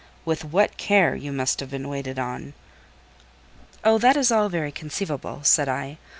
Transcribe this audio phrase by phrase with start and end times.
[0.25, 2.55] With what care you must have been waited on!"
[3.83, 3.91] "Oh!
[3.91, 5.99] all that is very conceivable," said I.